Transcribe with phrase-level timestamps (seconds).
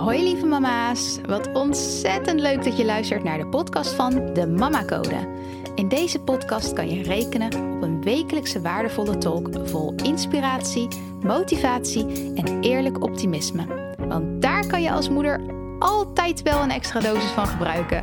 [0.00, 4.84] Hoi lieve mama's, wat ontzettend leuk dat je luistert naar de podcast van de Mama
[4.84, 5.28] Code.
[5.74, 10.88] In deze podcast kan je rekenen op een wekelijkse waardevolle talk vol inspiratie,
[11.22, 13.94] motivatie en eerlijk optimisme.
[13.98, 15.40] Want daar kan je als moeder
[15.78, 18.02] altijd wel een extra dosis van gebruiken.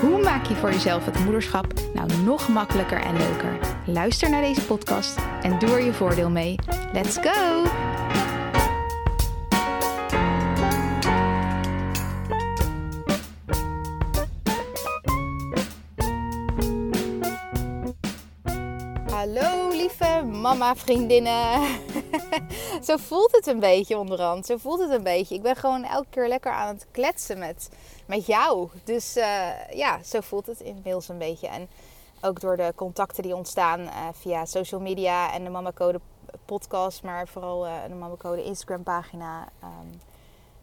[0.00, 3.58] Hoe maak je voor jezelf het moederschap nou nog makkelijker en leuker?
[3.86, 6.54] Luister naar deze podcast en doe er je voordeel mee.
[6.92, 7.62] Let's go!
[20.44, 21.60] Mama vriendinnen.
[22.88, 24.46] Zo voelt het een beetje onderhand.
[24.46, 25.34] Zo voelt het een beetje.
[25.34, 27.68] Ik ben gewoon elke keer lekker aan het kletsen met,
[28.06, 28.68] met jou.
[28.84, 31.48] Dus uh, ja, zo voelt het inmiddels een beetje.
[31.48, 31.68] En
[32.20, 36.00] ook door de contacten die ontstaan uh, via social media en de Mama Code
[36.44, 37.02] podcast.
[37.02, 39.48] Maar vooral uh, de Mama Code Instagram pagina.
[39.62, 40.00] Um,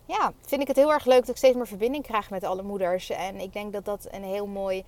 [0.05, 2.63] ja, vind ik het heel erg leuk dat ik steeds meer verbinding krijg met alle
[2.63, 3.09] moeders.
[3.09, 4.83] En ik denk dat dat een heel mooi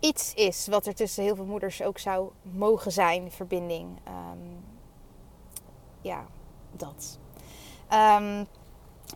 [0.00, 3.98] iets is wat er tussen heel veel moeders ook zou mogen zijn, verbinding.
[4.08, 4.64] Um,
[6.00, 6.26] ja,
[6.72, 7.18] dat.
[7.92, 8.46] Um,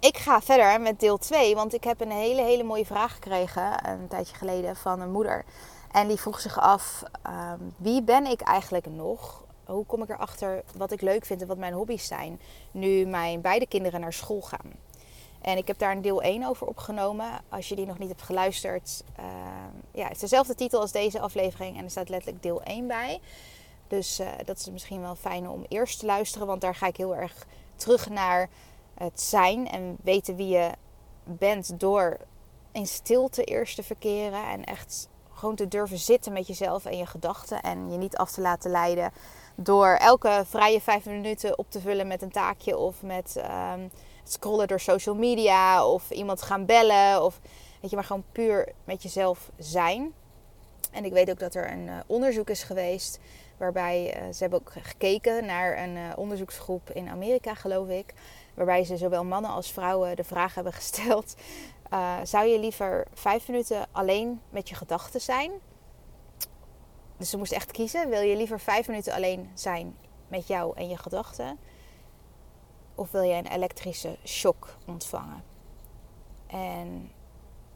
[0.01, 3.89] ik ga verder met deel 2, want ik heb een hele, hele mooie vraag gekregen
[3.89, 5.45] een tijdje geleden van een moeder.
[5.93, 9.45] En die vroeg zich af, um, wie ben ik eigenlijk nog?
[9.65, 13.41] Hoe kom ik erachter wat ik leuk vind en wat mijn hobby's zijn, nu mijn
[13.41, 14.73] beide kinderen naar school gaan?
[15.43, 17.27] En ik heb daar een deel 1 over opgenomen.
[17.49, 19.05] Als je die nog niet hebt geluisterd.
[19.19, 19.25] Uh,
[19.93, 21.77] ja, het is dezelfde titel als deze aflevering.
[21.77, 23.21] En er staat letterlijk deel 1 bij.
[23.89, 26.47] Dus uh, dat is misschien wel fijn om eerst te luisteren.
[26.47, 28.49] Want daar ga ik heel erg terug naar
[28.95, 29.69] het zijn.
[29.69, 30.71] En weten wie je
[31.25, 32.17] bent door
[32.73, 34.47] in stilte eerst te verkeren.
[34.47, 37.61] En echt gewoon te durven zitten met jezelf en je gedachten.
[37.61, 39.13] En je niet af te laten leiden
[39.55, 43.35] door elke vrije vijf minuten op te vullen met een taakje of met...
[43.37, 43.73] Uh,
[44.25, 47.25] scrollen door social media of iemand gaan bellen.
[47.25, 47.41] Of
[47.81, 50.13] weet je, maar gewoon puur met jezelf zijn.
[50.91, 53.19] En ik weet ook dat er een uh, onderzoek is geweest.
[53.57, 58.15] Waarbij uh, ze hebben ook gekeken naar een uh, onderzoeksgroep in Amerika, geloof ik.
[58.55, 61.35] Waarbij ze zowel mannen als vrouwen de vraag hebben gesteld:
[62.23, 65.51] zou je liever vijf minuten alleen met je gedachten zijn?
[67.17, 69.97] Dus ze moesten echt kiezen: wil je liever vijf minuten alleen zijn
[70.29, 71.59] met jou en je gedachten?
[72.95, 75.43] Of wil je een elektrische shock ontvangen?
[76.47, 77.11] En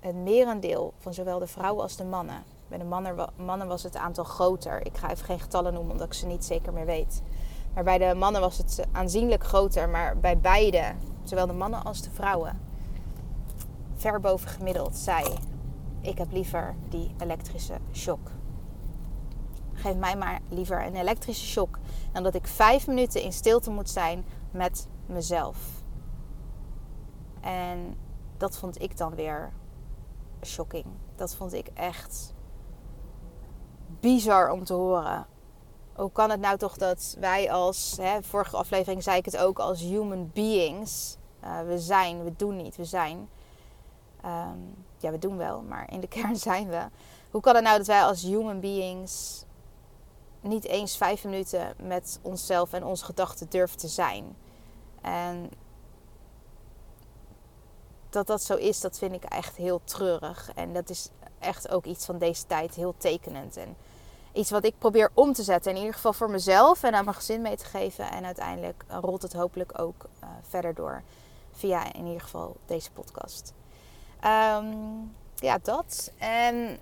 [0.00, 2.44] het merendeel van zowel de vrouwen als de mannen.
[2.68, 4.86] Bij de mannen, mannen was het aantal groter.
[4.86, 7.22] Ik ga even geen getallen noemen omdat ik ze niet zeker meer weet.
[7.74, 9.88] Maar bij de mannen was het aanzienlijk groter.
[9.88, 12.60] Maar bij beide, zowel de mannen als de vrouwen,
[13.94, 15.34] ver boven gemiddeld, zei:
[16.00, 18.30] Ik heb liever die elektrische shock.
[19.72, 21.78] Geef mij maar liever een elektrische shock
[22.12, 25.56] dan dat ik vijf minuten in stilte moet zijn met mezelf.
[27.40, 27.96] En
[28.36, 29.52] dat vond ik dan weer
[30.42, 30.84] shocking.
[31.14, 32.34] Dat vond ik echt
[34.00, 35.26] bizar om te horen.
[35.94, 39.58] Hoe kan het nou toch dat wij als, hè, vorige aflevering zei ik het ook,
[39.58, 43.28] als human beings, uh, we zijn, we doen niet, we zijn.
[44.24, 46.86] Um, ja, we doen wel, maar in de kern zijn we.
[47.30, 49.44] Hoe kan het nou dat wij als human beings
[50.40, 54.36] niet eens vijf minuten met onszelf en onze gedachten durven te zijn?
[55.06, 55.50] En
[58.10, 60.50] dat dat zo is, dat vind ik echt heel treurig.
[60.54, 61.08] En dat is
[61.38, 63.56] echt ook iets van deze tijd heel tekenend.
[63.56, 63.76] En
[64.32, 65.72] iets wat ik probeer om te zetten.
[65.72, 68.10] In ieder geval voor mezelf en aan mijn gezin mee te geven.
[68.10, 71.02] En uiteindelijk rolt het hopelijk ook uh, verder door.
[71.52, 73.52] Via in ieder geval deze podcast.
[74.24, 76.12] Um, ja, dat.
[76.18, 76.78] En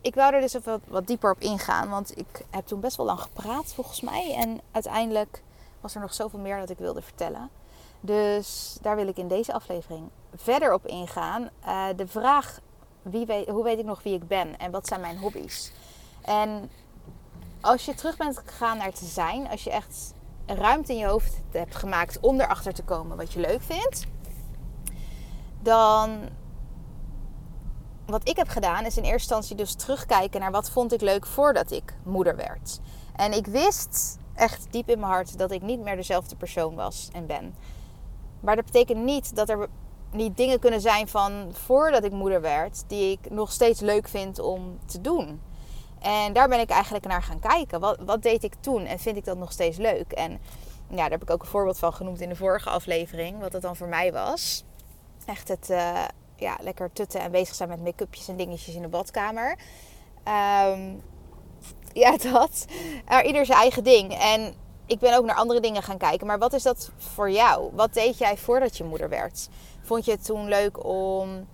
[0.00, 1.88] ik wou er dus even wat dieper op ingaan.
[1.88, 4.34] Want ik heb toen best wel lang gepraat volgens mij.
[4.34, 5.42] En uiteindelijk
[5.86, 7.50] was er nog zoveel meer dat ik wilde vertellen.
[8.00, 11.48] Dus daar wil ik in deze aflevering verder op ingaan.
[11.66, 12.60] Uh, de vraag,
[13.02, 15.72] wie hoe weet ik nog wie ik ben en wat zijn mijn hobby's?
[16.22, 16.70] En
[17.60, 20.14] als je terug bent gegaan naar te zijn, als je echt
[20.46, 24.06] ruimte in je hoofd hebt gemaakt om erachter te komen wat je leuk vindt,
[25.62, 26.28] dan
[28.06, 31.26] wat ik heb gedaan is in eerste instantie dus terugkijken naar wat vond ik leuk
[31.26, 32.80] voordat ik moeder werd.
[33.16, 37.08] En ik wist echt diep in mijn hart dat ik niet meer dezelfde persoon was
[37.12, 37.54] en ben.
[38.40, 39.68] Maar dat betekent niet dat er
[40.10, 44.38] niet dingen kunnen zijn van voordat ik moeder werd, die ik nog steeds leuk vind
[44.38, 45.40] om te doen.
[46.00, 47.80] En daar ben ik eigenlijk naar gaan kijken.
[47.80, 50.12] Wat, wat deed ik toen en vind ik dat nog steeds leuk?
[50.12, 50.40] En
[50.88, 53.62] ja, daar heb ik ook een voorbeeld van genoemd in de vorige aflevering, wat dat
[53.62, 54.64] dan voor mij was.
[55.24, 56.04] Echt het uh,
[56.36, 59.58] ja, lekker tutten en bezig zijn met make-upjes en dingetjes in de badkamer.
[60.68, 61.02] Um,
[62.04, 62.66] ja, dat.
[63.04, 64.18] Er ieder zijn eigen ding.
[64.18, 64.54] En
[64.86, 66.26] ik ben ook naar andere dingen gaan kijken.
[66.26, 67.70] Maar wat is dat voor jou?
[67.72, 69.48] Wat deed jij voordat je moeder werd?
[69.82, 71.46] Vond je het toen leuk om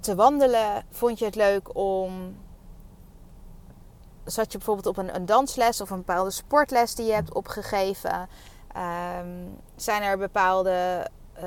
[0.00, 0.84] te wandelen?
[0.90, 2.36] Vond je het leuk om.
[4.24, 8.28] Zat je bijvoorbeeld op een, een dansles of een bepaalde sportles die je hebt opgegeven?
[8.72, 9.46] Ehm,
[9.76, 11.06] zijn er bepaalde
[11.42, 11.44] uh,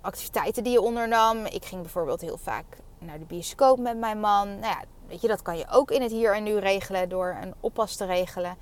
[0.00, 1.46] activiteiten die je ondernam?
[1.46, 4.48] Ik ging bijvoorbeeld heel vaak naar de bioscoop met mijn man.
[4.48, 7.38] Nou ja, weet je, dat kan je ook in het hier en nu regelen door
[7.42, 8.56] een oppas te regelen.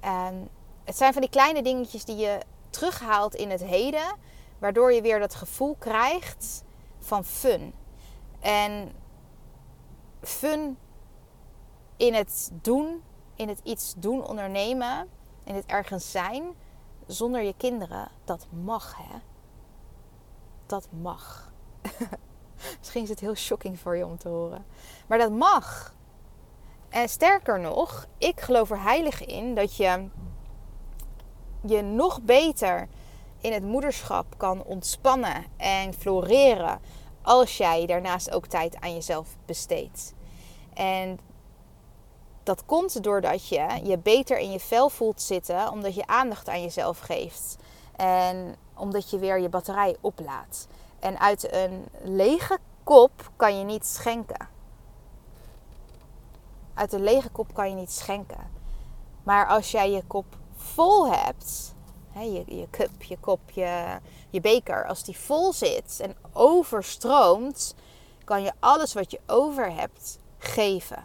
[0.00, 0.48] En
[0.84, 2.38] het zijn van die kleine dingetjes die je
[2.70, 4.16] terughaalt in het heden,
[4.58, 6.64] waardoor je weer dat gevoel krijgt
[6.98, 7.74] van fun.
[8.40, 8.92] En
[10.22, 10.78] fun
[11.96, 13.02] in het doen,
[13.34, 15.08] in het iets doen, ondernemen,
[15.44, 16.54] in het ergens zijn,
[17.06, 19.18] zonder je kinderen, dat mag hè.
[20.66, 21.52] Dat mag.
[22.78, 24.64] Misschien is het heel shocking voor je om te horen.
[25.06, 25.94] Maar dat mag.
[26.88, 30.08] En sterker nog, ik geloof er heilig in dat je
[31.60, 32.88] je nog beter
[33.40, 36.80] in het moederschap kan ontspannen en floreren
[37.22, 40.14] als jij daarnaast ook tijd aan jezelf besteedt.
[40.74, 41.18] En
[42.42, 46.62] dat komt doordat je je beter in je vel voelt zitten, omdat je aandacht aan
[46.62, 47.56] jezelf geeft.
[47.96, 50.66] En omdat je weer je batterij oplaadt.
[50.98, 54.48] En uit een lege kop kan je niet schenken.
[56.74, 58.50] Uit een lege kop kan je niet schenken.
[59.22, 61.74] Maar als jij je kop vol hebt,
[62.10, 67.74] hè, je, je cup, je kop, je, beker, als die vol zit en overstroomt,
[68.24, 71.04] kan je alles wat je over hebt geven.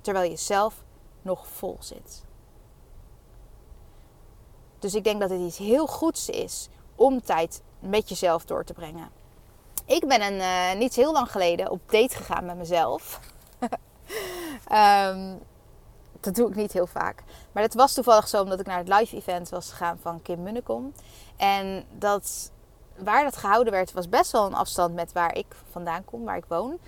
[0.00, 0.84] Terwijl je zelf
[1.22, 2.24] nog vol zit.
[4.78, 8.72] Dus ik denk dat het iets heel goeds is om tijd met jezelf door te
[8.72, 9.08] brengen.
[9.84, 13.20] Ik ben een, uh, niet heel lang geleden op date gegaan met mezelf.
[14.72, 15.38] um,
[16.20, 17.22] dat doe ik niet heel vaak.
[17.52, 20.42] Maar het was toevallig zo omdat ik naar het live event was gegaan van Kim
[20.42, 20.92] Munnekom.
[21.36, 22.50] En dat,
[22.96, 26.36] waar dat gehouden werd, was best wel een afstand met waar ik vandaan kom, waar
[26.36, 26.78] ik woon.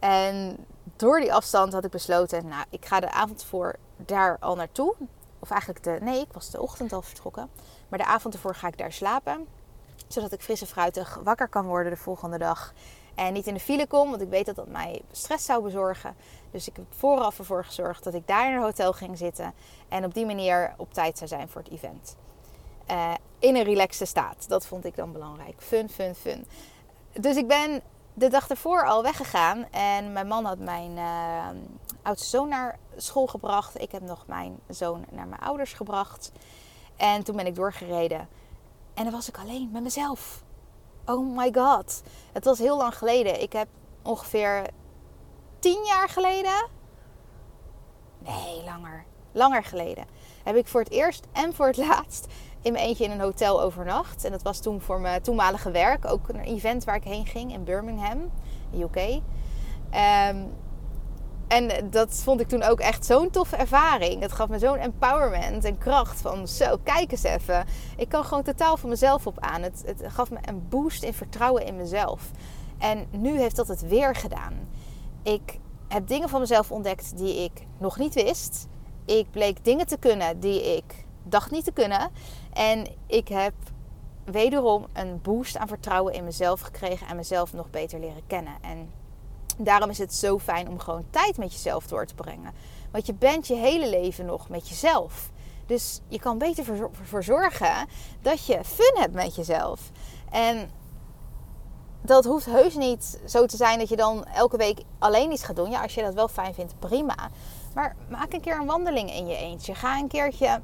[0.00, 0.66] En
[0.96, 4.94] door die afstand had ik besloten, nou, ik ga de avond voor daar al naartoe.
[5.38, 7.50] Of eigenlijk de, nee, ik was de ochtend al vertrokken.
[7.88, 9.46] Maar de avond ervoor ga ik daar slapen.
[10.06, 12.72] Zodat ik frisse fruitig wakker kan worden de volgende dag.
[13.14, 16.16] En niet in de file kom, want ik weet dat dat mij stress zou bezorgen.
[16.50, 19.54] Dus ik heb vooraf ervoor gezorgd dat ik daar in een hotel ging zitten.
[19.88, 22.16] En op die manier op tijd zou zijn voor het event.
[22.90, 24.48] Uh, in een relaxte staat.
[24.48, 25.54] Dat vond ik dan belangrijk.
[25.58, 26.46] Fun, fun, fun.
[27.12, 27.82] Dus ik ben
[28.14, 29.70] de dag ervoor al weggegaan.
[29.70, 31.46] En mijn man had mijn uh,
[32.02, 33.80] oudste zoon naar school gebracht.
[33.80, 36.32] Ik heb nog mijn zoon naar mijn ouders gebracht.
[36.96, 38.28] En toen ben ik doorgereden.
[38.94, 40.44] En dan was ik alleen met mezelf.
[41.04, 42.02] Oh my god.
[42.32, 43.42] Het was heel lang geleden.
[43.42, 43.68] Ik heb
[44.02, 44.66] ongeveer
[45.58, 46.68] tien jaar geleden.
[48.18, 49.04] Nee, langer.
[49.32, 50.06] Langer geleden.
[50.44, 52.26] Heb ik voor het eerst en voor het laatst
[52.62, 54.24] in mijn eentje in een hotel overnacht.
[54.24, 56.04] En dat was toen voor mijn toenmalige werk.
[56.06, 58.30] Ook een event waar ik heen ging in Birmingham,
[58.74, 59.20] UK.
[59.90, 60.46] Ehm,
[61.54, 64.22] en dat vond ik toen ook echt zo'n toffe ervaring.
[64.22, 67.66] Het gaf me zo'n empowerment en kracht van zo, kijk eens even.
[67.96, 69.62] Ik kan gewoon totaal van mezelf op aan.
[69.62, 72.30] Het, het gaf me een boost in vertrouwen in mezelf.
[72.78, 74.68] En nu heeft dat het weer gedaan.
[75.22, 75.58] Ik
[75.88, 78.66] heb dingen van mezelf ontdekt die ik nog niet wist.
[79.04, 82.10] Ik bleek dingen te kunnen die ik dacht niet te kunnen.
[82.52, 83.54] En ik heb
[84.24, 88.54] wederom een boost aan vertrouwen in mezelf gekregen en mezelf nog beter leren kennen.
[88.60, 88.90] En
[89.56, 92.52] Daarom is het zo fijn om gewoon tijd met jezelf door te brengen.
[92.90, 95.30] Want je bent je hele leven nog met jezelf.
[95.66, 96.64] Dus je kan beter
[97.02, 97.88] voor zorgen
[98.22, 99.90] dat je fun hebt met jezelf.
[100.30, 100.70] En
[102.02, 105.56] dat hoeft heus niet zo te zijn dat je dan elke week alleen iets gaat
[105.56, 105.70] doen.
[105.70, 107.30] Ja, als je dat wel fijn vindt, prima.
[107.74, 109.74] Maar maak een keer een wandeling in je eentje.
[109.74, 110.60] Ga een keertje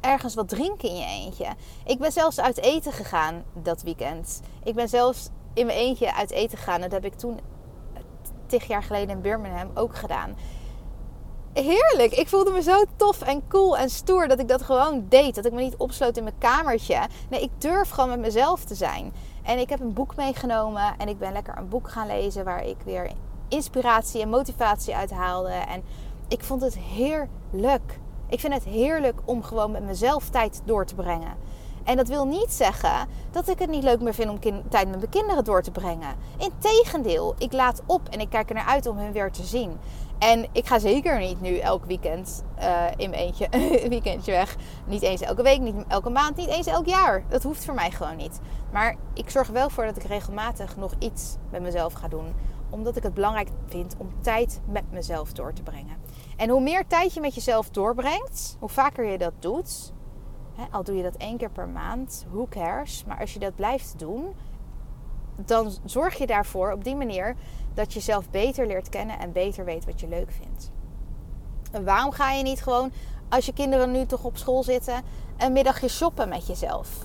[0.00, 1.46] ergens wat drinken in je eentje.
[1.84, 4.40] Ik ben zelfs uit eten gegaan dat weekend.
[4.62, 6.80] Ik ben zelfs in mijn eentje uit eten gegaan.
[6.80, 7.40] Dat heb ik toen
[8.58, 10.36] tig jaar geleden in Birmingham ook gedaan.
[11.52, 12.12] Heerlijk.
[12.12, 15.34] Ik voelde me zo tof en cool en stoer dat ik dat gewoon deed.
[15.34, 17.00] Dat ik me niet opsloot in mijn kamertje.
[17.30, 19.12] Nee, ik durf gewoon met mezelf te zijn.
[19.42, 22.64] En ik heb een boek meegenomen en ik ben lekker een boek gaan lezen waar
[22.64, 23.10] ik weer
[23.48, 25.50] inspiratie en motivatie uit haalde.
[25.50, 25.82] En
[26.28, 27.98] ik vond het heerlijk.
[28.28, 31.34] Ik vind het heerlijk om gewoon met mezelf tijd door te brengen.
[31.84, 34.98] En dat wil niet zeggen dat ik het niet leuk meer vind om tijd met
[34.98, 36.16] mijn kinderen door te brengen.
[36.38, 39.78] Integendeel, ik laat op en ik kijk er naar uit om hun weer te zien.
[40.22, 44.56] En ik ga zeker niet nu elk weekend uh, in mijn eentje een weekendje weg.
[44.86, 47.24] Niet eens elke week, niet elke maand, niet eens elk jaar.
[47.28, 48.40] Dat hoeft voor mij gewoon niet.
[48.72, 52.34] Maar ik zorg wel voor dat ik regelmatig nog iets met mezelf ga doen.
[52.70, 55.96] Omdat ik het belangrijk vind om tijd met mezelf door te brengen.
[56.36, 59.92] En hoe meer tijd je met jezelf doorbrengt, hoe vaker je dat doet,
[60.70, 63.04] al doe je dat één keer per maand, who cares?
[63.04, 64.34] Maar als je dat blijft doen,
[65.36, 67.36] dan zorg je daarvoor op die manier
[67.74, 70.70] dat je jezelf beter leert kennen en beter weet wat je leuk vindt.
[71.72, 72.92] En waarom ga je niet gewoon,
[73.28, 75.02] als je kinderen nu toch op school zitten,
[75.36, 77.02] een middagje shoppen met jezelf?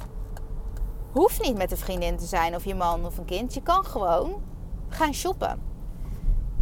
[1.12, 3.54] Hoeft niet met een vriendin te zijn of je man of een kind.
[3.54, 4.42] Je kan gewoon
[4.90, 5.62] gaan shoppen.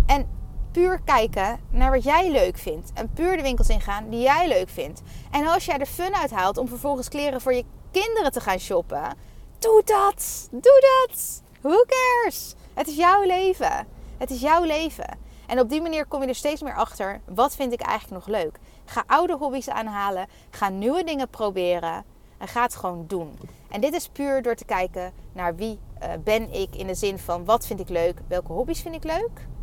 [0.05, 0.27] En
[0.75, 2.91] puur kijken naar wat jij leuk vindt.
[2.93, 5.01] En puur de winkels ingaan die jij leuk vindt.
[5.31, 8.59] En als jij er fun uit haalt om vervolgens kleren voor je kinderen te gaan
[8.59, 9.13] shoppen,
[9.59, 10.47] doe dat.
[10.51, 11.41] Doe dat.
[11.61, 12.55] Who cares?
[12.73, 13.87] Het is jouw leven.
[14.17, 15.17] Het is jouw leven.
[15.47, 17.21] En op die manier kom je er steeds meer achter.
[17.25, 18.59] Wat vind ik eigenlijk nog leuk?
[18.85, 20.27] Ga oude hobby's aanhalen.
[20.49, 22.05] Ga nieuwe dingen proberen.
[22.37, 23.39] En ga het gewoon doen.
[23.69, 27.19] En dit is puur door te kijken naar wie uh, ben ik in de zin
[27.19, 29.53] van wat vind ik leuk, welke hobby's vind ik leuk.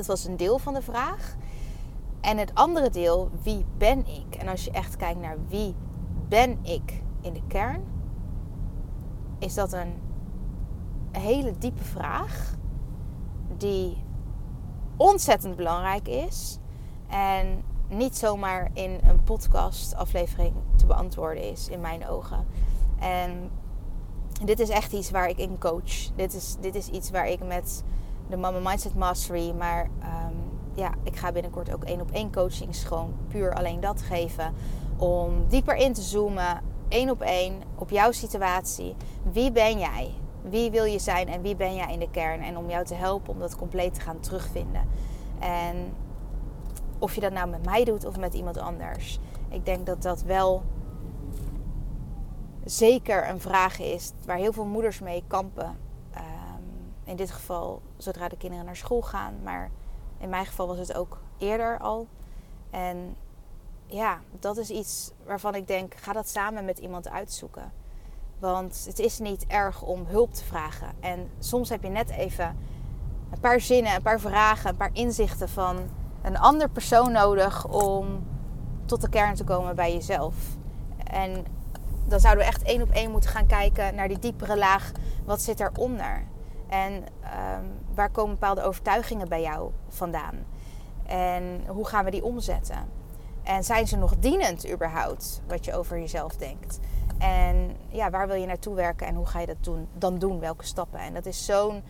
[0.00, 1.36] Dat was een deel van de vraag.
[2.20, 4.34] En het andere deel, wie ben ik?
[4.34, 5.74] En als je echt kijkt naar wie
[6.28, 7.84] ben ik in de kern,
[9.38, 9.92] is dat een
[11.12, 12.54] hele diepe vraag
[13.56, 14.04] die
[14.96, 16.58] ontzettend belangrijk is
[17.08, 22.46] en niet zomaar in een podcast aflevering te beantwoorden is in mijn ogen.
[22.98, 23.50] En
[24.44, 26.14] dit is echt iets waar ik in coach.
[26.16, 27.82] Dit is, dit is iets waar ik met
[28.30, 30.36] de Mama Mindset Mastery, maar um,
[30.74, 34.54] ja, ik ga binnenkort ook één op één coachings gewoon puur alleen dat geven.
[34.96, 38.94] Om dieper in te zoomen, één op één, op jouw situatie.
[39.32, 40.10] Wie ben jij?
[40.42, 42.42] Wie wil je zijn en wie ben jij in de kern?
[42.42, 44.88] En om jou te helpen om dat compleet te gaan terugvinden.
[45.38, 45.92] En
[46.98, 49.18] of je dat nou met mij doet of met iemand anders.
[49.48, 50.62] Ik denk dat dat wel
[52.64, 55.76] zeker een vraag is waar heel veel moeders mee kampen.
[57.10, 59.34] In dit geval zodra de kinderen naar school gaan.
[59.42, 59.70] Maar
[60.18, 62.06] in mijn geval was het ook eerder al.
[62.70, 63.16] En
[63.86, 67.72] ja, dat is iets waarvan ik denk, ga dat samen met iemand uitzoeken.
[68.38, 70.88] Want het is niet erg om hulp te vragen.
[71.00, 72.56] En soms heb je net even
[73.30, 75.78] een paar zinnen, een paar vragen, een paar inzichten van
[76.22, 78.26] een ander persoon nodig om
[78.84, 80.34] tot de kern te komen bij jezelf.
[81.04, 81.46] En
[82.06, 84.92] dan zouden we echt één op één moeten gaan kijken naar die diepere laag.
[85.24, 86.26] Wat zit eronder?
[86.70, 90.46] En um, waar komen bepaalde overtuigingen bij jou vandaan?
[91.06, 92.88] En hoe gaan we die omzetten?
[93.42, 96.78] En zijn ze nog dienend überhaupt, wat je over jezelf denkt?
[97.18, 100.40] En ja, waar wil je naartoe werken en hoe ga je dat doen, dan doen?
[100.40, 101.00] Welke stappen?
[101.00, 101.82] En dat is zo'n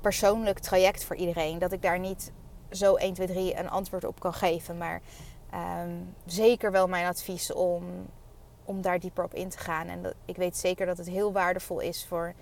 [0.00, 2.32] persoonlijk traject voor iedereen dat ik daar niet
[2.70, 4.78] zo 1, 2, 3 een antwoord op kan geven.
[4.78, 5.00] Maar
[5.84, 7.84] um, zeker wel mijn advies om,
[8.64, 9.86] om daar dieper op in te gaan.
[9.86, 12.34] En ik weet zeker dat het heel waardevol is voor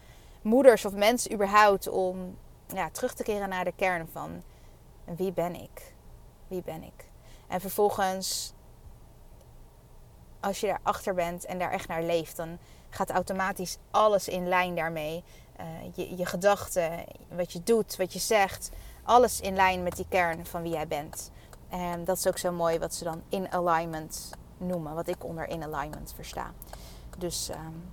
[0.49, 2.37] moeders of mensen überhaupt om
[2.67, 4.43] ja, terug te keren naar de kern van
[5.05, 5.95] wie ben ik?
[6.47, 7.05] Wie ben ik?
[7.47, 8.55] En vervolgens,
[10.41, 12.59] als je daarachter bent en daar echt naar leeft, dan
[12.91, 15.25] gaat automatisch alles in lijn daarmee.
[15.61, 18.71] Uh, je, je gedachten, wat je doet, wat je zegt,
[19.03, 21.31] alles in lijn met die kern van wie jij bent.
[21.69, 25.49] En dat is ook zo mooi wat ze dan in alignment noemen, wat ik onder
[25.49, 26.53] in alignment versta.
[27.19, 27.89] Dus um,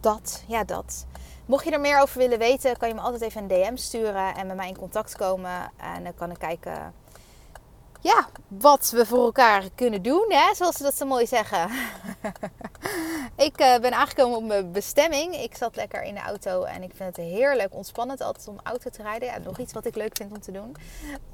[0.00, 1.06] dat, ja, dat.
[1.46, 4.34] Mocht je er meer over willen weten, kan je me altijd even een DM sturen
[4.34, 5.72] en met mij in contact komen.
[5.76, 6.94] En dan kan ik kijken
[8.00, 10.54] ja, wat we voor elkaar kunnen doen, hè?
[10.54, 11.70] zoals ze dat zo mooi zeggen.
[13.46, 15.34] ik uh, ben aangekomen op mijn bestemming.
[15.34, 18.90] Ik zat lekker in de auto en ik vind het heerlijk ontspannend altijd om auto
[18.90, 19.28] te rijden.
[19.28, 20.76] Ja, nog iets wat ik leuk vind om te doen.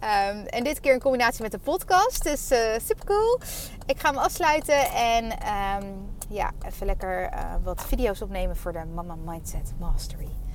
[0.00, 3.40] Um, en dit keer in combinatie met de podcast, dus uh, super cool.
[3.87, 8.85] Ik ga me afsluiten en um, ja, even lekker uh, wat video's opnemen voor de
[8.94, 10.45] Mama Mindset Mastery.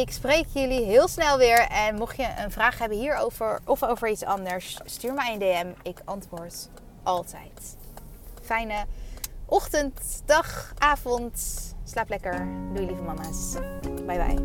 [0.00, 1.58] Ik spreek jullie heel snel weer.
[1.68, 5.88] En mocht je een vraag hebben hierover of over iets anders, stuur mij een DM.
[5.88, 6.68] Ik antwoord
[7.02, 7.76] altijd.
[8.42, 8.84] Fijne
[9.46, 11.74] ochtend, dag, avond.
[11.84, 12.48] Slaap lekker.
[12.74, 13.54] Doei lieve mama's.
[14.06, 14.40] Bye bye.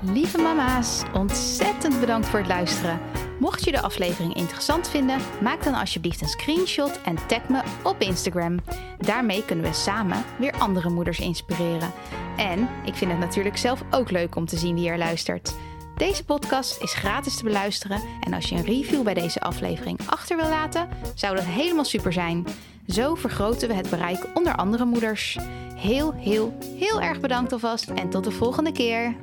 [0.00, 3.00] Lieve mama's, ontzettend bedankt voor het luisteren.
[3.42, 8.00] Mocht je de aflevering interessant vinden, maak dan alsjeblieft een screenshot en tag me op
[8.00, 8.58] Instagram.
[8.98, 11.92] Daarmee kunnen we samen weer andere moeders inspireren.
[12.36, 15.54] En ik vind het natuurlijk zelf ook leuk om te zien wie er luistert.
[15.96, 20.36] Deze podcast is gratis te beluisteren en als je een review bij deze aflevering achter
[20.36, 22.46] wil laten, zou dat helemaal super zijn.
[22.86, 25.38] Zo vergroten we het bereik onder andere moeders.
[25.74, 29.16] Heel, heel, heel erg bedankt alvast en tot de volgende keer.